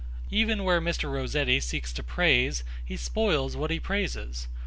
[0.31, 1.13] Even where Mr.
[1.13, 4.47] Rossetti seeks to praise, he spoils what he praises.